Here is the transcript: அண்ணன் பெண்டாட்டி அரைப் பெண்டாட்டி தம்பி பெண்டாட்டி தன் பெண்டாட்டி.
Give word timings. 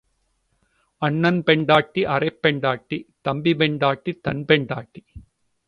அண்ணன் 1.01 1.43
பெண்டாட்டி 1.43 2.01
அரைப் 2.05 2.41
பெண்டாட்டி 2.41 2.99
தம்பி 3.21 3.53
பெண்டாட்டி 3.53 4.19
தன் 4.19 4.45
பெண்டாட்டி. 4.45 5.03